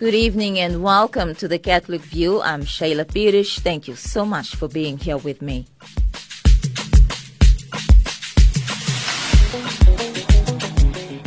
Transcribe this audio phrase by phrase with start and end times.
[0.00, 2.40] Good evening and welcome to the Catholic View.
[2.40, 3.60] I'm Shayla Pirish.
[3.60, 5.66] Thank you so much for being here with me.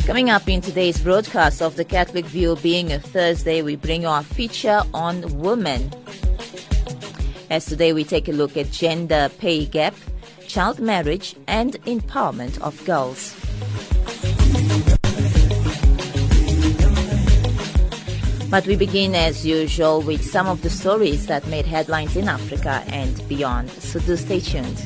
[0.04, 4.24] Coming up in today's broadcast of the Catholic View, being a Thursday, we bring our
[4.24, 5.92] feature on women.
[7.50, 9.94] As today we take a look at gender pay gap,
[10.48, 13.43] child marriage, and empowerment of girls.
[18.54, 22.84] But we begin as usual with some of the stories that made headlines in Africa
[22.86, 23.68] and beyond.
[23.68, 24.80] So do stay tuned.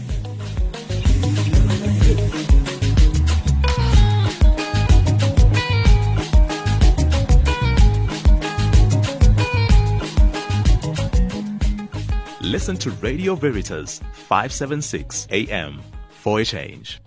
[12.40, 17.02] Listen to Radio Veritas 576 AM for a change.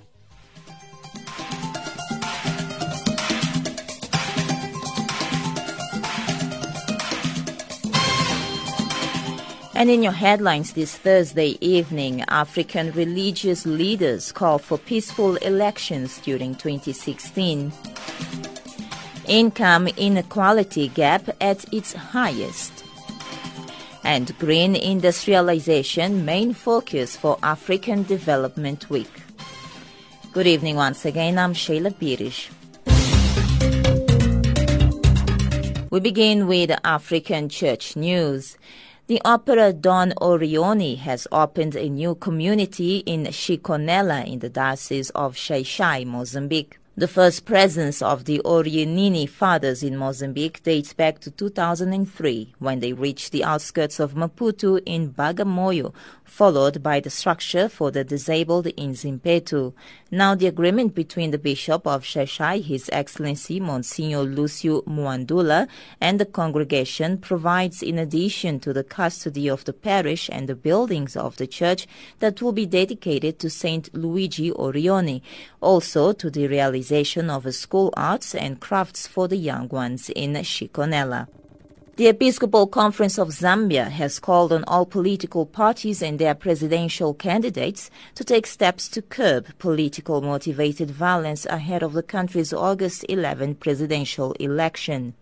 [9.81, 16.53] And in your headlines this Thursday evening, African religious leaders call for peaceful elections during
[16.53, 17.73] 2016.
[19.27, 22.85] Income inequality gap at its highest.
[24.03, 29.11] And green industrialization main focus for African Development Week.
[30.31, 32.51] Good evening once again, I'm Sheila Pirish.
[35.89, 38.57] We begin with African church news.
[39.11, 45.35] The opera Don Orione has opened a new community in Chiconela in the Diocese of
[45.35, 46.79] Xai-Xai, Mozambique.
[46.95, 52.93] The first presence of the Orionini fathers in Mozambique dates back to 2003 when they
[52.93, 55.93] reached the outskirts of Maputo in Bagamoyo,
[56.31, 59.73] followed by the structure for the disabled in Zimpeto.
[60.09, 65.67] Now the agreement between the Bishop of Xai-Xai, His Excellency Monsignor Lucio Muandula,
[65.99, 71.17] and the congregation provides in addition to the custody of the parish and the buildings
[71.17, 71.85] of the church
[72.19, 75.21] that will be dedicated to Saint Luigi Orione,
[75.59, 80.31] also to the realization of a school arts and crafts for the young ones in
[80.35, 81.27] Chiconela.
[82.01, 87.91] The Episcopal Conference of Zambia has called on all political parties and their presidential candidates
[88.15, 94.31] to take steps to curb political motivated violence ahead of the country's August 11 presidential
[94.39, 95.13] election.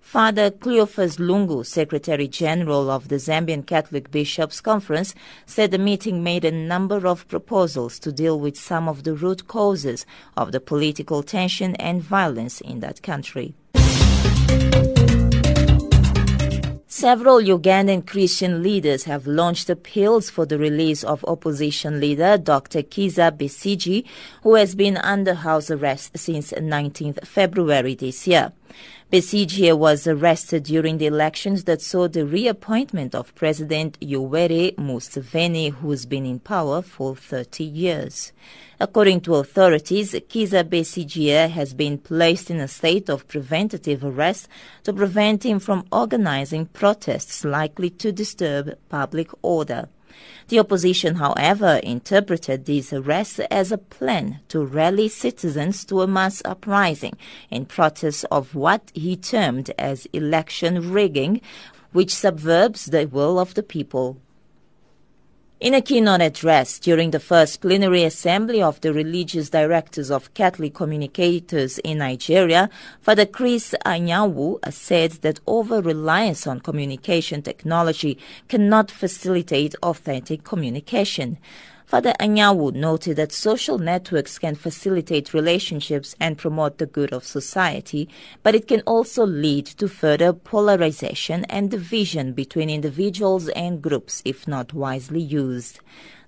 [0.00, 5.16] Father Cleophas Lungu, Secretary General of the Zambian Catholic Bishops' Conference,
[5.46, 9.48] said the meeting made a number of proposals to deal with some of the root
[9.48, 13.52] causes of the political tension and violence in that country.
[17.00, 22.82] Several Ugandan Christian leaders have launched appeals for the release of opposition leader Dr.
[22.82, 24.04] Kizza Besigye,
[24.42, 28.52] who has been under house arrest since 19 February this year.
[29.10, 36.06] Besigye was arrested during the elections that saw the reappointment of President Yoweri Museveni, who's
[36.06, 38.30] been in power for 30 years.
[38.78, 44.48] According to authorities, Kizza Besigye has been placed in a state of preventative arrest
[44.84, 49.88] to prevent him from organizing protests likely to disturb public order.
[50.48, 56.42] The opposition, however, interpreted these arrests as a plan to rally citizens to a mass
[56.44, 57.14] uprising
[57.50, 61.40] in protest of what he termed as election rigging,
[61.92, 64.20] which subverts the will of the people.
[65.60, 70.72] In a keynote address during the first plenary assembly of the religious directors of Catholic
[70.72, 72.70] communicators in Nigeria,
[73.02, 78.16] Father Chris Anyanwu said that over reliance on communication technology
[78.48, 81.36] cannot facilitate authentic communication.
[81.90, 88.08] Father Anyanwu noted that social networks can facilitate relationships and promote the good of society,
[88.44, 94.46] but it can also lead to further polarization and division between individuals and groups if
[94.46, 95.80] not wisely used.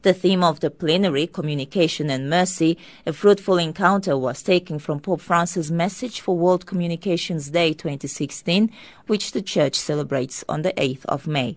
[0.03, 5.20] The theme of the plenary, Communication and Mercy, a fruitful encounter, was taken from Pope
[5.20, 8.69] Francis' message for World Communications Day 2016,
[9.06, 11.56] which the Church celebrates on the 8th of May.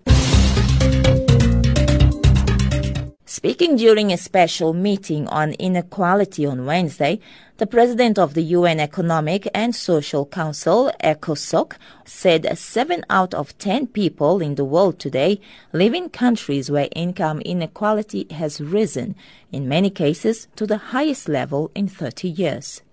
[3.38, 7.20] Speaking during a special meeting on inequality on Wednesday,
[7.58, 11.74] the president of the UN Economic and Social Council, ECOSOC,
[12.06, 15.42] said 7 out of 10 people in the world today
[15.74, 19.16] live in countries where income inequality has risen,
[19.52, 22.84] in many cases to the highest level in 30 years.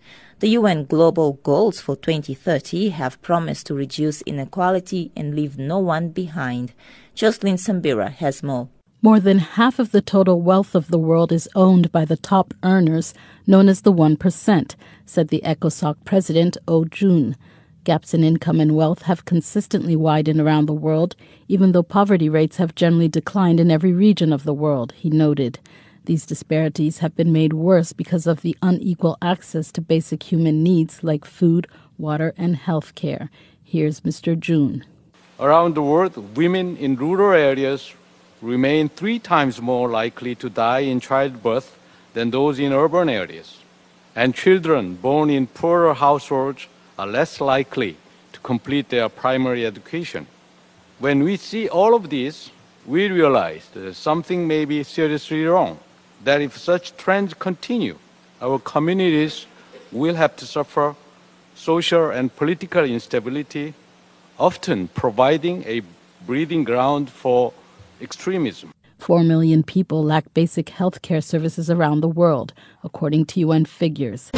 [0.41, 6.09] The UN Global Goals for 2030 have promised to reduce inequality and leave no one
[6.09, 6.73] behind.
[7.15, 8.69] Jocelyn Sambira has more.
[9.05, 12.55] More than half of the total wealth of the world is owned by the top
[12.63, 13.13] earners,
[13.49, 17.35] known as the 1%, said the ECOSOC president, O Jun.
[17.83, 21.17] Gaps in income and wealth have consistently widened around the world,
[21.49, 25.59] even though poverty rates have generally declined in every region of the world, he noted.
[26.05, 31.03] These disparities have been made worse because of the unequal access to basic human needs
[31.03, 31.67] like food,
[31.99, 33.31] water, and health care.
[33.65, 34.39] Here's Mr.
[34.39, 34.85] Joon.
[35.41, 37.95] Around the world, women in rural areas
[38.43, 41.79] remain three times more likely to die in childbirth
[42.13, 43.59] than those in urban areas.
[44.15, 46.67] And children born in poorer households
[46.99, 47.97] are less likely
[48.33, 50.27] to complete their primary education.
[50.99, 52.51] When we see all of this,
[52.85, 55.79] we realize that something may be seriously wrong,
[56.25, 57.97] that if such trends continue,
[58.41, 59.47] our communities
[59.93, 60.97] will have to suffer
[61.55, 63.75] social and political instability,
[64.39, 65.83] often providing a
[66.27, 67.53] breeding ground for
[68.03, 68.73] extremism.
[68.99, 72.53] Four million people lack basic health care services around the world,
[72.85, 74.31] according to UN figures.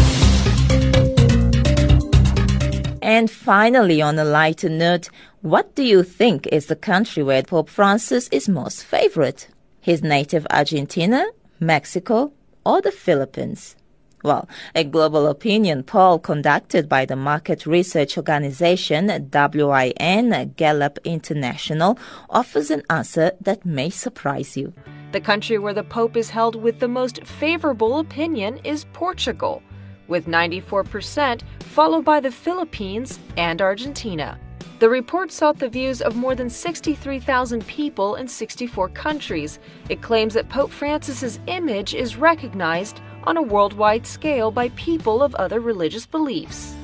[3.03, 5.11] And finally, on a lighter note,
[5.43, 9.49] what do you think is the country where Pope Francis is most favorite?
[9.83, 11.27] His native Argentina,
[11.61, 12.33] Mexico,
[12.65, 13.77] or the Philippines?
[14.25, 21.99] Well, a global opinion poll conducted by the market research organization WIN Gallup International
[22.31, 24.73] offers an answer that may surprise you.
[25.13, 29.63] The country where the Pope is held with the most favorable opinion is Portugal
[30.09, 34.41] with 94%, followed by the Philippines and Argentina.
[34.79, 39.59] The report sought the views of more than 63,000 people in 64 countries.
[39.91, 45.35] It claims that Pope Francis's image is recognized on a worldwide scale by people of
[45.35, 46.75] other religious beliefs.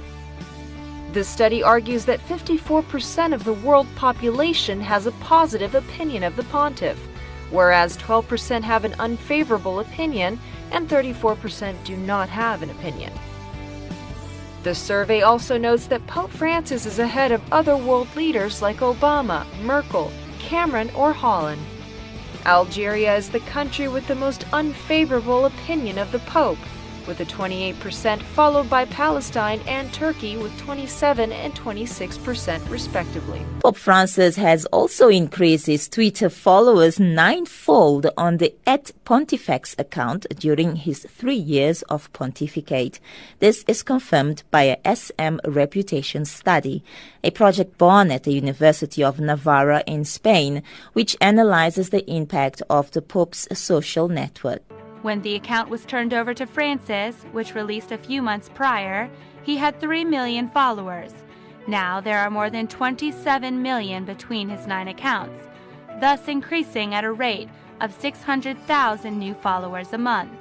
[1.12, 6.44] The study argues that 54% of the world population has a positive opinion of the
[6.44, 6.98] pontiff,
[7.50, 10.38] whereas 12% have an unfavorable opinion
[10.70, 13.12] and 34% do not have an opinion.
[14.62, 19.46] The survey also notes that Pope Francis is ahead of other world leaders like Obama,
[19.62, 21.62] Merkel, Cameron, or Hollande.
[22.46, 26.58] Algeria is the country with the most unfavorable opinion of the Pope,
[27.10, 33.44] with a 28%, followed by Palestine and Turkey with 27 and 26% respectively.
[33.58, 40.76] Pope Francis has also increased his Twitter followers ninefold on the at Pontifex account during
[40.76, 43.00] his three years of pontificate.
[43.40, 46.84] This is confirmed by a SM reputation study,
[47.24, 50.62] a project born at the University of Navarra in Spain,
[50.92, 54.62] which analyzes the impact of the Pope's social network.
[55.02, 59.10] When the account was turned over to Francis, which released a few months prior,
[59.42, 61.12] he had 3 million followers.
[61.66, 65.40] Now there are more than 27 million between his nine accounts,
[66.00, 67.48] thus increasing at a rate
[67.80, 70.32] of 600,000 new followers a month.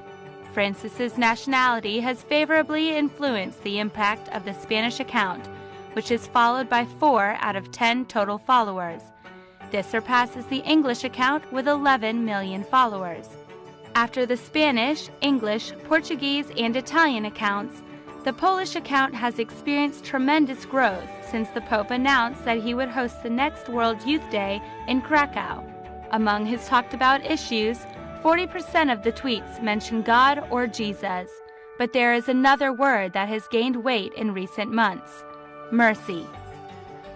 [0.51, 5.47] Francis's nationality has favorably influenced the impact of the Spanish account,
[5.94, 9.03] which is followed by 4 out of 10 total followers.
[9.71, 13.38] This surpasses the English account with 11 million followers.
[13.95, 17.81] After the Spanish, English, Portuguese, and Italian accounts,
[18.24, 23.24] the Polish account has experienced tremendous growth since the Pope announced that he would host
[23.24, 25.63] the next World Youth Day in Krakow.
[26.12, 27.80] Among his talked about issues,
[28.21, 31.30] 40% of the tweets mention God or Jesus,
[31.77, 35.23] but there is another word that has gained weight in recent months
[35.71, 36.25] mercy.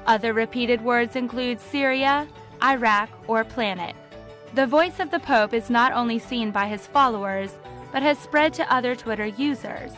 [0.05, 2.27] Other repeated words include Syria,
[2.61, 3.95] Iraq, or planet.
[4.55, 7.55] The voice of the Pope is not only seen by his followers,
[7.91, 9.91] but has spread to other Twitter users.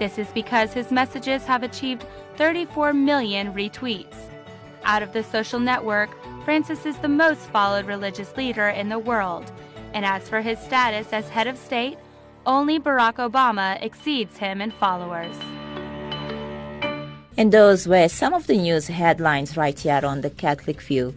[0.00, 2.04] This is because his messages have achieved
[2.36, 4.16] 34 million retweets.
[4.82, 6.10] Out of the social network,
[6.44, 9.52] Francis is the most followed religious leader in the world.
[9.92, 11.96] And as for his status as head of state,
[12.46, 15.36] only Barack Obama exceeds him in followers.
[17.36, 21.14] And those were some of the news headlines right here on the Catholic View.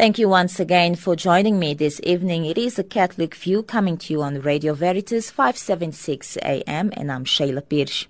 [0.00, 2.46] Thank you once again for joining me this evening.
[2.46, 7.26] It is a Catholic View coming to you on Radio Veritas 576 AM, and I'm
[7.26, 8.06] Shayla Pirsch.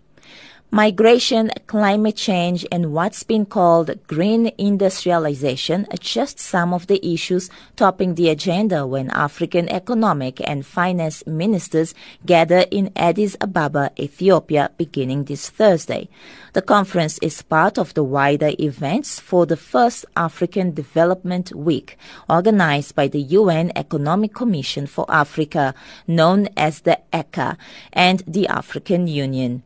[0.72, 7.50] Migration, climate change, and what's been called green industrialization are just some of the issues
[7.74, 11.92] topping the agenda when African economic and finance ministers
[12.24, 16.08] gather in Addis Ababa, Ethiopia, beginning this Thursday.
[16.52, 21.98] The conference is part of the wider events for the first African Development Week,
[22.28, 25.74] organized by the UN Economic Commission for Africa,
[26.06, 27.56] known as the ECA,
[27.92, 29.64] and the African Union.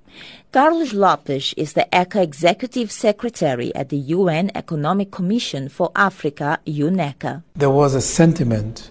[0.55, 7.43] Carlos Lopes is the ECA Executive Secretary at the UN Economic Commission for Africa, UNECA.
[7.57, 8.89] There was a sentiment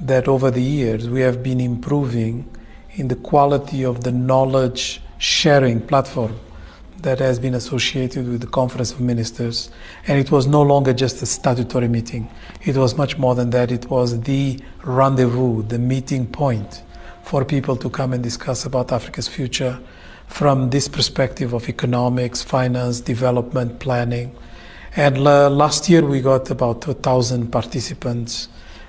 [0.00, 2.48] that over the years we have been improving
[2.92, 6.40] in the quality of the knowledge sharing platform
[7.02, 9.70] that has been associated with the Conference of Ministers.
[10.06, 12.30] And it was no longer just a statutory meeting,
[12.62, 13.70] it was much more than that.
[13.70, 16.82] It was the rendezvous, the meeting point
[17.22, 19.78] for people to come and discuss about Africa's future
[20.32, 24.34] from this perspective of economics, finance, development, planning.
[24.96, 28.48] And uh, last year we got about 1,000 participants,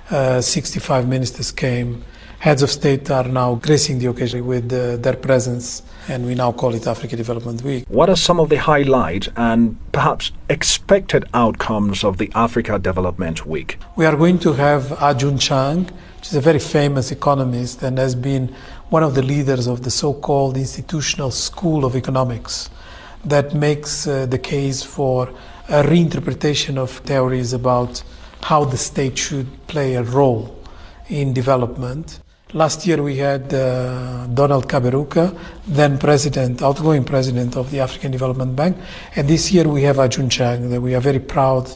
[0.09, 2.03] uh, 65 ministers came.
[2.39, 6.51] Heads of state are now gracing the occasion with uh, their presence, and we now
[6.51, 7.85] call it Africa Development Week.
[7.87, 13.77] What are some of the highlights and perhaps expected outcomes of the Africa Development Week?
[13.95, 15.85] We are going to have Ha-Joon Chang,
[16.17, 18.53] which is a very famous economist and has been
[18.93, 22.69] one of the leaders of the so called Institutional School of Economics
[23.25, 25.29] that makes uh, the case for
[25.67, 28.03] a reinterpretation of theories about
[28.43, 30.55] how the state should play a role
[31.09, 32.19] in development.
[32.53, 35.35] Last year we had uh, Donald Kaberuka,
[35.65, 38.77] then president, outgoing president of the African Development Bank,
[39.15, 40.69] and this year we have Ha-Joon Chang.
[40.69, 41.67] That we are very proud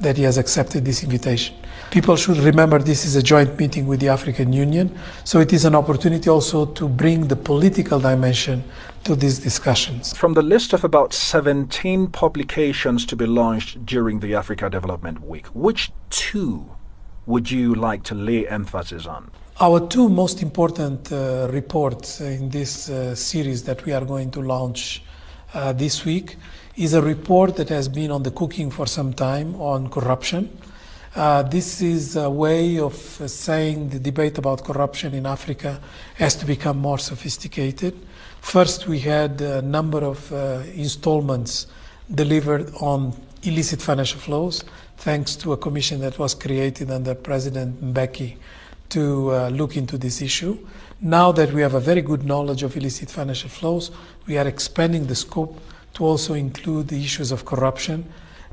[0.00, 1.54] that he has accepted this invitation.
[1.92, 5.66] People should remember this is a joint meeting with the African Union, so it is
[5.66, 8.64] an opportunity also to bring the political dimension
[9.04, 10.16] to these discussions.
[10.16, 15.44] From the list of about 17 publications to be launched during the Africa Development Week,
[15.48, 16.64] which two
[17.26, 19.30] would you like to lay emphasis on?
[19.60, 24.40] Our two most important uh, reports in this uh, series that we are going to
[24.40, 25.02] launch
[25.52, 26.36] uh, this week
[26.74, 30.48] is a report that has been on the cooking for some time on corruption.
[31.14, 35.78] Uh, this is a way of uh, saying the debate about corruption in Africa
[36.14, 37.94] has to become more sophisticated.
[38.40, 41.66] First, we had a number of uh, installments
[42.14, 44.64] delivered on illicit financial flows,
[44.96, 48.36] thanks to a commission that was created under President Mbeki
[48.88, 50.56] to uh, look into this issue.
[51.02, 53.90] Now that we have a very good knowledge of illicit financial flows,
[54.26, 55.60] we are expanding the scope
[55.92, 58.10] to also include the issues of corruption,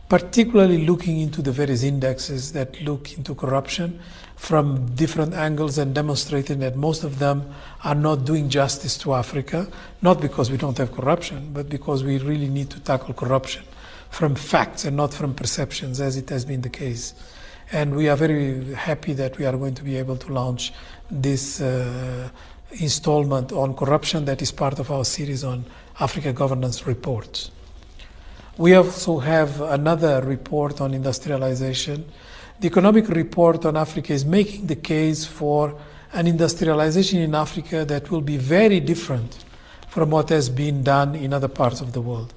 [0.09, 3.99] particularly looking into the various indexes that look into corruption
[4.35, 9.67] from different angles and demonstrating that most of them are not doing justice to Africa,
[10.01, 13.63] not because we don't have corruption, but because we really need to tackle corruption
[14.09, 17.13] from facts and not from perceptions, as it has been the case
[17.71, 20.73] and we are very happy that we are going to be able to launch
[21.11, 22.29] this uh,
[22.79, 25.63] installment on corruption that is part of our series on
[25.99, 27.51] Africa governance reports.
[28.59, 32.03] We also have another report on industrialization.
[32.59, 35.79] The economic report on Africa is making the case for
[36.11, 39.45] an industrialization in Africa that will be very different
[39.87, 42.33] from what has been done in other parts of the world.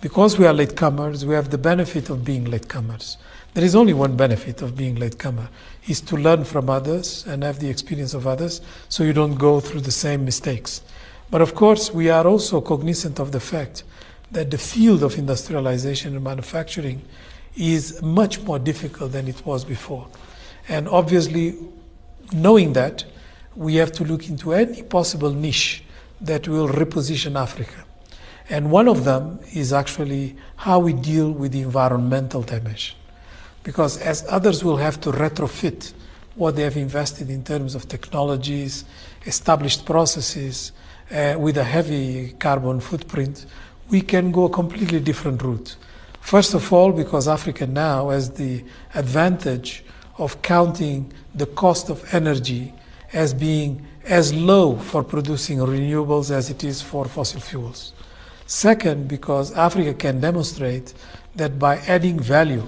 [0.00, 3.16] Because we are latecomers, we have the benefit of being latecomers.
[3.54, 5.48] There is only one benefit of being latecomer,
[5.88, 9.58] is to learn from others and have the experience of others so you don't go
[9.58, 10.82] through the same mistakes.
[11.32, 13.82] But of course, we are also cognizant of the fact
[14.34, 17.02] that the field of industrialization and manufacturing
[17.56, 20.06] is much more difficult than it was before.
[20.68, 21.54] And obviously,
[22.32, 23.04] knowing that,
[23.56, 25.82] we have to look into any possible niche
[26.20, 27.84] that will reposition Africa.
[28.50, 32.96] And one of them is actually how we deal with the environmental dimension
[33.64, 35.92] because as others will have to retrofit
[36.36, 38.84] what they have invested in terms of technologies,
[39.26, 40.72] established processes
[41.10, 43.46] uh, with a heavy carbon footprint,
[43.90, 45.76] we can go a completely different route.
[46.20, 48.64] First of all, because Africa now has the
[48.94, 49.84] advantage
[50.18, 52.72] of counting the cost of energy
[53.12, 57.92] as being as low for producing renewables as it is for fossil fuels.
[58.46, 60.94] Second, because Africa can demonstrate
[61.36, 62.66] that by adding value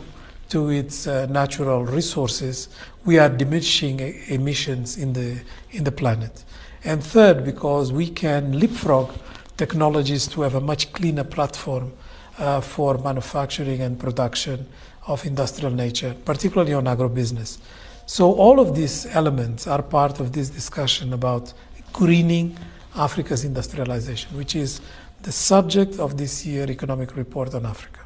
[0.49, 2.69] to its uh, natural resources,
[3.05, 5.41] we are diminishing emissions in the,
[5.73, 6.45] in the planet.
[6.85, 9.13] And third, because we can leapfrog
[9.57, 11.93] technologies to have a much cleaner platform
[12.39, 14.67] uh, for manufacturing and production
[15.07, 17.59] of industrial nature, particularly on agrobusiness.
[18.07, 21.53] So, all of these elements are part of this discussion about
[21.93, 22.57] greening
[22.95, 24.81] Africa's industrialization, which is
[25.23, 28.06] the subject of this year economic report on Africa.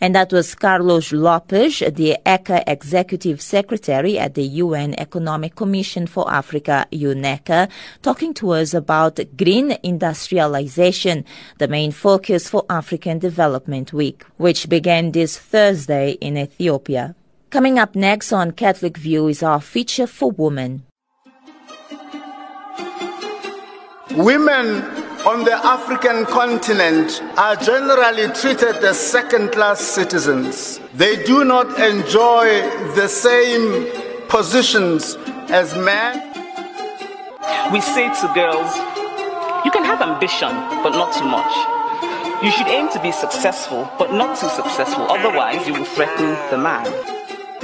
[0.00, 6.30] And that was Carlos Lopes, the ECA Executive Secretary at the UN Economic Commission for
[6.30, 7.68] Africa, UNECA,
[8.02, 11.24] talking to us about green industrialization,
[11.58, 17.14] the main focus for African Development Week, which began this Thursday in Ethiopia.
[17.50, 20.82] Coming up next on Catholic View is our feature for women.
[24.10, 30.78] Women on the African continent are generally treated as second class citizens.
[30.94, 32.62] They do not enjoy
[32.94, 33.90] the same
[34.28, 35.16] positions
[35.50, 36.22] as men.
[37.72, 38.70] We say to girls,
[39.64, 40.54] you can have ambition,
[40.84, 41.52] but not too much.
[42.44, 46.58] You should aim to be successful, but not too successful, otherwise, you will threaten the
[46.58, 46.86] man.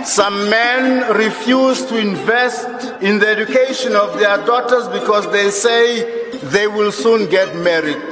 [0.04, 2.66] Some men refuse to invest
[3.02, 8.02] in the education of their daughters because they say they will soon get married.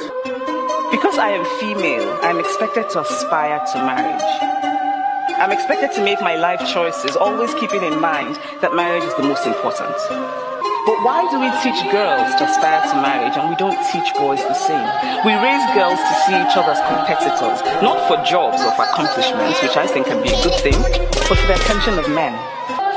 [0.91, 4.23] Because I am female, I'm expected to aspire to marriage.
[5.41, 9.25] I'm expected to make my life choices, always keeping in mind that marriage is the
[9.25, 10.50] most important.
[10.87, 14.41] But why do we teach girls to aspire to marriage and we don't teach boys
[14.49, 14.89] the same?
[15.29, 19.61] We raise girls to see each other as competitors, not for jobs or for accomplishments,
[19.61, 20.81] which I think can be a good thing,
[21.29, 22.33] but for the attention of men.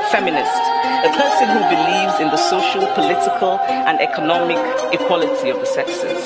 [0.08, 0.64] Feminist,
[1.04, 4.56] a person who believes in the social, political, and economic
[4.94, 6.24] equality of the sexes.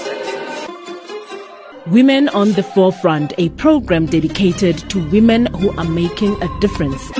[1.88, 7.10] Women on the Forefront, a program dedicated to women who are making a difference.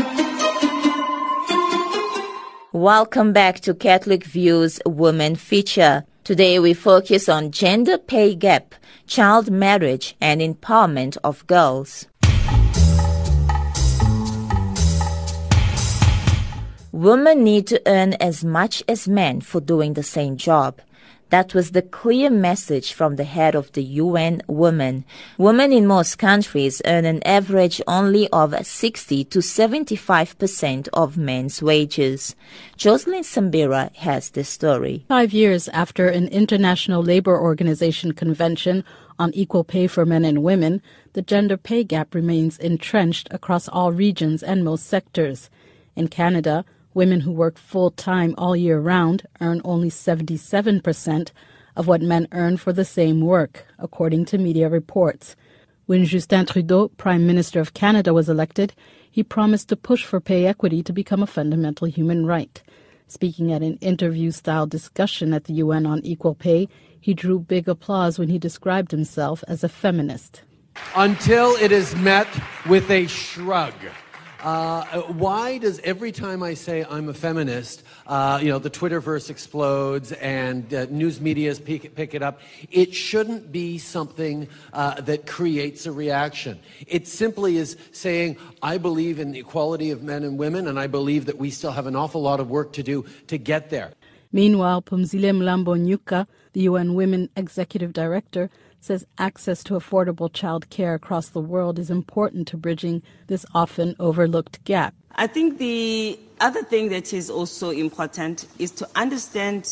[2.78, 6.04] Welcome back to Catholic Views Women feature.
[6.23, 8.73] Today we focus on gender pay gap,
[9.08, 12.06] child marriage, and empowerment of girls.
[16.92, 20.80] Women need to earn as much as men for doing the same job.
[21.30, 25.04] That was the clear message from the head of the UN Women.
[25.37, 32.35] Women in most countries earn an average only of 60 to 75% of men's wages.
[32.78, 35.04] Jocelyn Sambira has the story.
[35.08, 38.82] Five years after an International Labour Organization convention
[39.18, 40.80] on equal pay for men and women,
[41.12, 45.50] the gender pay gap remains entrenched across all regions and most sectors.
[45.94, 46.64] In Canada,
[46.95, 51.30] Women who work full time all year round earn only 77%
[51.76, 55.37] of what men earn for the same work, according to media reports.
[55.87, 58.75] When Justin Trudeau, Prime Minister of Canada, was elected,
[59.11, 62.62] he promised to push for pay equity to become a fundamental human right.
[63.07, 66.68] Speaking at an interview style discussion at the UN on equal pay,
[67.01, 70.42] he drew big applause when he described himself as a feminist.
[70.94, 72.29] Until it is met
[72.68, 73.72] with a shrug.
[74.40, 79.31] Uh, why does every time I say I'm a feminist, uh, you know, the Twitterverse
[79.31, 82.40] explodes and uh, news medias pick, pick, it up?
[82.70, 86.61] It shouldn't be something uh, that creates a reaction.
[86.87, 90.87] It simply is saying, I believe in the equality of men and women, and I
[90.87, 93.92] believe that we still have an awful lot of work to do to get there.
[94.31, 98.51] Meanwhile, Phumzile Mlambo Ngcuka, the UN Women Executive Director,
[98.88, 103.94] says access to affordable child care across the world is important to bridging this often
[104.01, 104.94] overlooked gap.
[105.14, 109.68] I think the other thing that is also important is to understand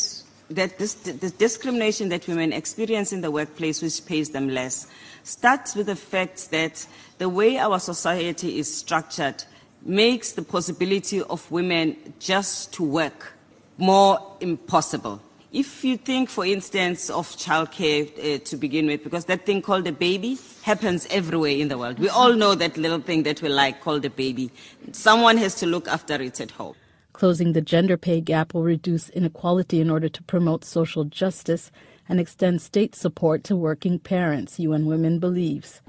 [0.51, 4.87] that this, the discrimination that women experience in the workplace, which pays them less,
[5.25, 9.43] starts with the fact that the way our society is structured
[9.83, 13.33] makes the possibility of women just to work
[13.79, 15.21] more impossible.
[15.53, 19.87] If you think, for instance, of childcare uh, to begin with, because that thing called
[19.87, 21.99] a baby happens everywhere in the world.
[21.99, 24.51] We all know that little thing that we like called a baby.
[24.93, 26.75] Someone has to look after it at home.
[27.13, 31.71] Closing the gender pay gap will reduce inequality in order to promote social justice
[32.09, 35.81] and extend state support to working parents, UN Women believes.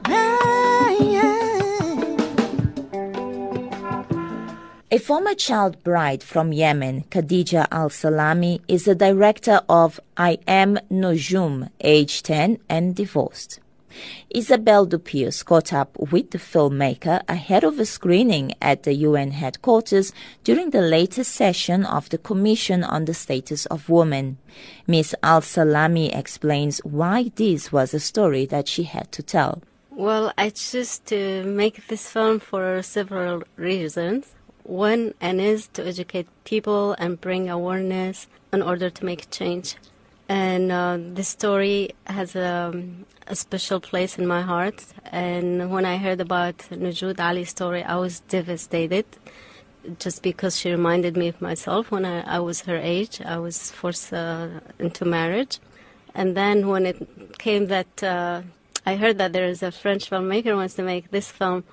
[4.90, 10.80] A former child bride from Yemen, Khadija Al Salami, is the director of I Am
[10.90, 13.60] Nojoom, age 10 and divorced.
[14.30, 20.14] Isabelle Dupuis caught up with the filmmaker ahead of a screening at the UN headquarters
[20.46, 24.38] during the latest session of the Commission on the Status of Women.
[24.88, 25.14] Ms.
[25.22, 29.62] Al Salami explains why this was a story that she had to tell.
[29.92, 34.37] Well, I chose to make this film for several reasons.
[34.68, 39.78] One and is to educate people and bring awareness in order to make change.
[40.28, 42.74] And uh, this story has a,
[43.28, 44.86] a, special place in my heart.
[45.06, 49.06] And when I heard about Nujood Ali's story, I was devastated
[50.00, 53.22] just because she reminded me of myself when I, I was her age.
[53.22, 54.50] I was forced uh,
[54.80, 55.60] into marriage.
[56.14, 58.42] And then when it came that uh,
[58.86, 61.64] I heard that there is a French filmmaker wants to make this film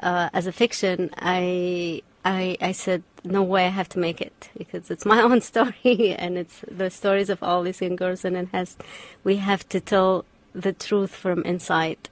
[0.00, 4.50] uh, as a fiction, I I, I said, no way, I have to make it
[4.58, 8.36] because it's my own story and it's the stories of all these young girls, and
[8.36, 8.76] it has,
[9.22, 12.08] we have to tell the truth from inside.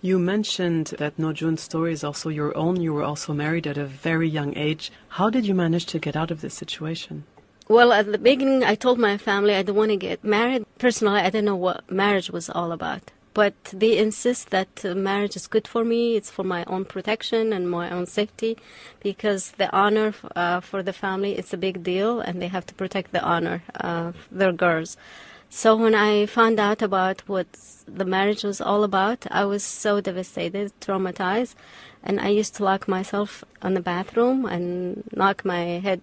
[0.00, 2.80] You mentioned that Nojoom's story is also your own.
[2.80, 4.90] You were also married at a very young age.
[5.08, 7.24] How did you manage to get out of this situation?
[7.68, 10.64] Well, at the beginning, I told my family I don't want to get married.
[10.78, 13.10] personally, I didn't know what marriage was all about.
[13.42, 17.52] But they insist that uh, marriage is good for me, it's for my own protection
[17.52, 18.52] and my own safety,
[19.08, 22.74] because the honor uh, for the family it's a big deal, and they have to
[22.74, 24.96] protect the honor of their girls.
[25.50, 27.46] So when I found out about what
[27.86, 31.54] the marriage was all about, I was so devastated, traumatized,
[32.02, 36.00] and I used to lock myself in the bathroom and knock my head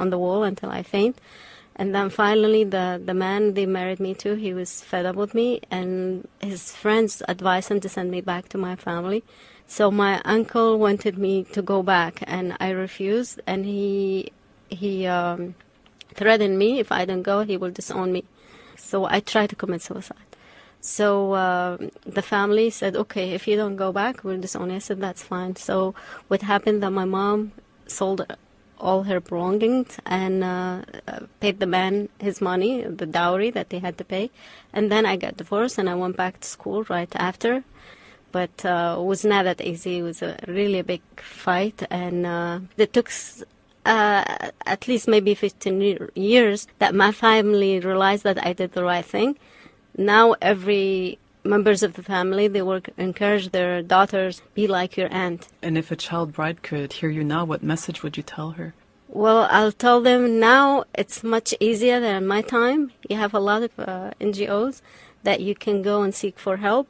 [0.00, 1.16] on the wall until I faint.
[1.78, 5.32] And then finally, the, the man they married me to, he was fed up with
[5.32, 9.22] me, and his friends advised him to send me back to my family.
[9.68, 13.40] So my uncle wanted me to go back, and I refused.
[13.46, 14.32] And he
[14.68, 15.54] he um,
[16.14, 18.24] threatened me if I don't go, he will disown me.
[18.76, 20.16] So I tried to commit suicide.
[20.80, 24.76] So uh, the family said, okay, if you don't go back, we'll disown you.
[24.76, 25.56] I said, that's fine.
[25.56, 25.94] So
[26.28, 27.52] what happened that my mom
[27.86, 28.24] sold
[28.80, 30.82] all her belongings and uh,
[31.40, 34.30] paid the man his money, the dowry that they had to pay.
[34.72, 37.64] And then I got divorced and I went back to school right after.
[38.30, 39.98] But uh, it was not that easy.
[39.98, 43.10] It was a really a big fight, and uh, it took
[43.86, 49.04] uh, at least maybe 15 years that my family realized that I did the right
[49.04, 49.38] thing.
[49.96, 55.48] Now every members of the family they will encourage their daughters be like your aunt.
[55.62, 58.74] And if a child bride could hear you now, what message would you tell her?
[59.08, 62.92] Well, I'll tell them now it's much easier than my time.
[63.08, 64.82] You have a lot of uh, NGOs
[65.22, 66.88] that you can go and seek for help.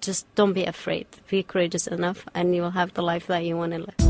[0.00, 1.06] Just don't be afraid.
[1.28, 4.05] Be courageous enough, and you will have the life that you want to live.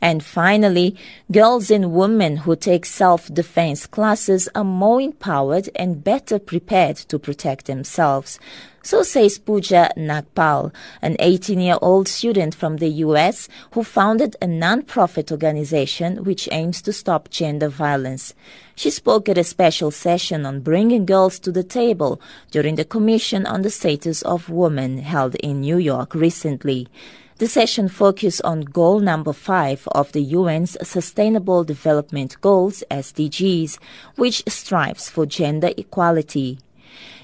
[0.00, 0.96] And finally,
[1.32, 7.66] girls and women who take self-defense classes are more empowered and better prepared to protect
[7.66, 8.38] themselves.
[8.82, 16.22] So says Pooja Nagpal, an 18-year-old student from the US who founded a non-profit organization
[16.22, 18.32] which aims to stop gender violence.
[18.76, 22.20] She spoke at a special session on bringing girls to the table
[22.52, 26.86] during the Commission on the Status of Women held in New York recently.
[27.38, 33.78] The session focused on goal number five of the UN's Sustainable Development Goals, SDGs,
[34.16, 36.60] which strives for gender equality.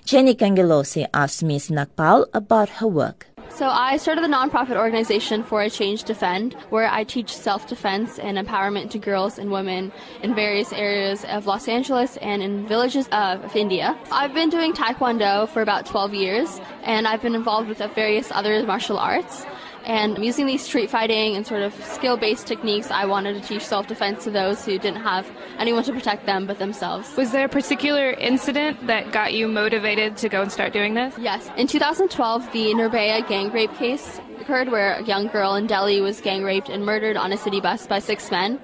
[0.04, 1.70] Jenny Kangelosi asked Ms.
[1.70, 3.26] Nagpal about her work.
[3.48, 8.36] So I started a nonprofit organization for a Change Defend, where I teach self-defense and
[8.36, 13.56] empowerment to girls and women in various areas of Los Angeles and in villages of
[13.56, 13.98] India.
[14.10, 18.62] I've been doing Taekwondo for about 12 years, and I've been involved with various other
[18.66, 19.46] martial arts.
[19.84, 23.62] And using these street fighting and sort of skill based techniques, I wanted to teach
[23.62, 27.16] self defense to those who didn't have anyone to protect them but themselves.
[27.16, 31.14] Was there a particular incident that got you motivated to go and start doing this?
[31.18, 31.50] Yes.
[31.56, 36.20] In 2012, the Nirbhaya gang rape case occurred where a young girl in Delhi was
[36.20, 38.60] gang raped and murdered on a city bus by six men.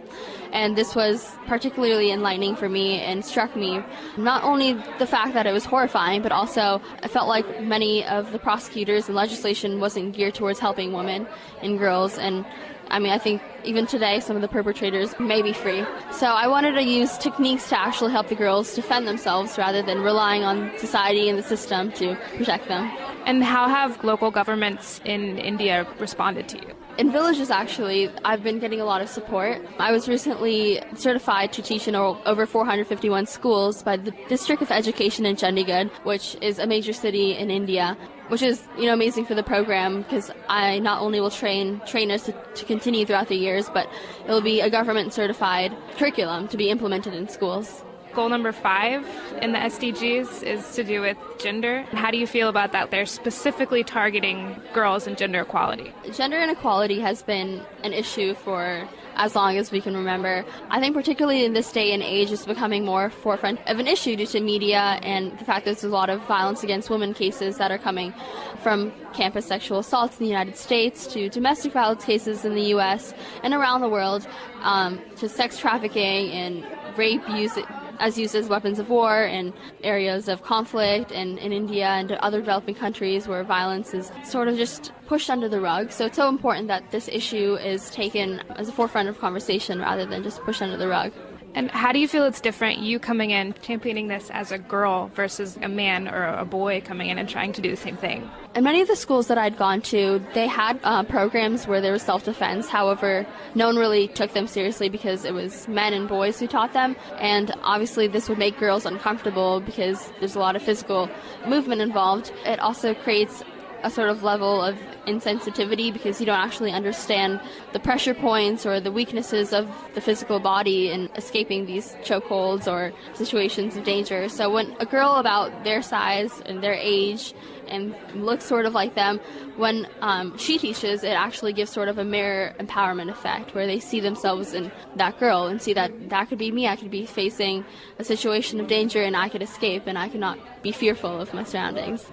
[0.52, 3.82] And this was particularly enlightening for me and struck me
[4.16, 8.32] not only the fact that it was horrifying, but also I felt like many of
[8.32, 11.26] the prosecutors and legislation wasn't geared towards helping women
[11.62, 12.18] and girls.
[12.18, 12.44] And
[12.90, 15.84] I mean, I think even today some of the perpetrators may be free.
[16.10, 20.00] So I wanted to use techniques to actually help the girls defend themselves rather than
[20.00, 22.90] relying on society and the system to protect them.
[23.26, 26.74] And how have local governments in India responded to you?
[26.98, 29.64] In villages, actually, I've been getting a lot of support.
[29.78, 35.24] I was recently certified to teach in over 451 schools by the District of Education
[35.24, 39.36] in Chandigarh, which is a major city in India, which is you know amazing for
[39.36, 43.70] the program because I not only will train trainers to, to continue throughout the years,
[43.72, 43.88] but
[44.26, 49.06] it will be a government certified curriculum to be implemented in schools goal number five
[49.42, 51.82] in the SDGs is to do with gender.
[51.92, 52.90] How do you feel about that?
[52.90, 55.92] They're specifically targeting girls and gender equality.
[56.12, 60.44] Gender inequality has been an issue for as long as we can remember.
[60.70, 64.16] I think particularly in this day and age, it's becoming more forefront of an issue
[64.16, 67.58] due to media and the fact that there's a lot of violence against women cases
[67.58, 68.14] that are coming
[68.62, 73.12] from campus sexual assaults in the United States to domestic violence cases in the U.S.
[73.42, 74.26] and around the world
[74.62, 76.66] um, to sex trafficking and
[76.96, 77.58] rape use
[77.98, 82.40] as used as weapons of war in areas of conflict and in India and other
[82.40, 85.90] developing countries where violence is sort of just pushed under the rug.
[85.90, 90.06] So it's so important that this issue is taken as a forefront of conversation rather
[90.06, 91.12] than just pushed under the rug.
[91.54, 95.10] And how do you feel it's different, you coming in championing this as a girl
[95.14, 98.30] versus a man or a boy coming in and trying to do the same thing?
[98.54, 101.92] In many of the schools that I'd gone to, they had uh, programs where there
[101.92, 102.68] was self defense.
[102.68, 106.72] However, no one really took them seriously because it was men and boys who taught
[106.72, 106.96] them.
[107.18, 111.08] And obviously, this would make girls uncomfortable because there's a lot of physical
[111.46, 112.32] movement involved.
[112.44, 113.42] It also creates
[113.82, 117.40] a sort of level of insensitivity because you don't actually understand
[117.72, 122.92] the pressure points or the weaknesses of the physical body in escaping these chokeholds or
[123.14, 124.28] situations of danger.
[124.28, 127.34] So when a girl about their size and their age
[127.68, 129.20] and looks sort of like them,
[129.56, 133.80] when um, she teaches, it actually gives sort of a mirror empowerment effect where they
[133.80, 136.66] see themselves in that girl and see that that could be me.
[136.66, 137.64] I could be facing
[137.98, 141.34] a situation of danger and I could escape and I could not be fearful of
[141.34, 142.04] my surroundings.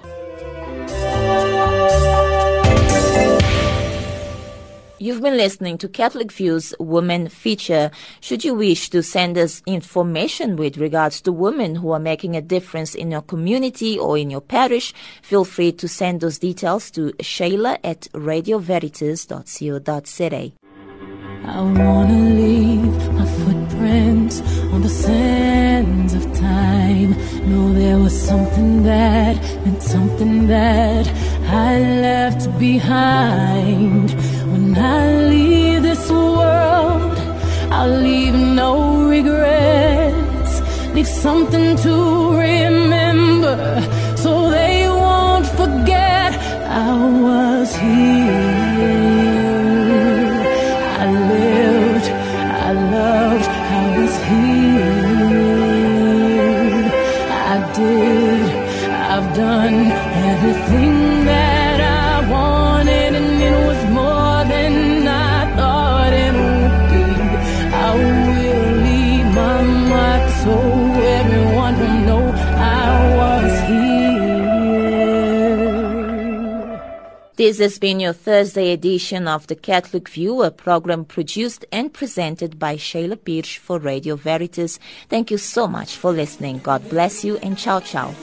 [5.06, 7.92] You've been listening to Catholic Views Women Feature.
[8.22, 12.42] Should you wish to send us information with regards to women who are making a
[12.42, 17.12] difference in your community or in your parish, feel free to send those details to
[17.22, 20.52] shayla at radioveritas.co.za.
[21.46, 24.42] I wanna leave footprints
[24.74, 27.12] on the sands of time.
[27.50, 29.36] Know there was something that
[29.66, 31.08] meant something that
[31.48, 34.12] I left behind.
[34.52, 37.18] When I leave this world,
[37.72, 40.62] I'll leave no regrets.
[40.94, 43.82] Leave something to remember
[44.16, 46.34] so they won't forget
[46.68, 48.55] I was here.
[54.28, 54.56] I.
[57.52, 58.42] I did,
[58.90, 59.92] I've done
[60.32, 61.45] everything that
[77.38, 82.58] This has been your Thursday edition of The Catholic View, a program produced and presented
[82.58, 84.80] by Shayla Pirsch for Radio Veritas.
[85.10, 86.60] Thank you so much for listening.
[86.60, 88.16] God bless you and ciao ciao.